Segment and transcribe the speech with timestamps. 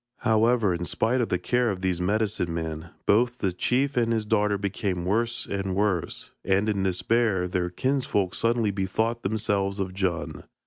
[0.21, 4.25] However, in spite of the care of these medicine men, both the chief and his
[4.25, 10.45] daughter became worse and worse, and in despair, their kinsfolk suddenly bethought themselves of Djun.